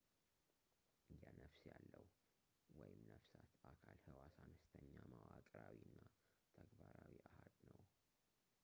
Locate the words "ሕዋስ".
4.07-4.35